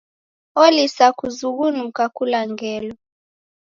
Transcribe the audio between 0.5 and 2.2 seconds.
Olisa kuzughunuka